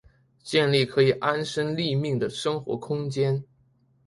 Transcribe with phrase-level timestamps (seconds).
[0.41, 3.43] 建立可以安身立命的生活空间